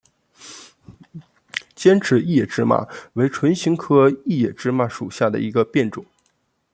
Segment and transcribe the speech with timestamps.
[1.75, 6.03] 尖齿异野芝麻为唇形科异野芝麻属下的一个变种。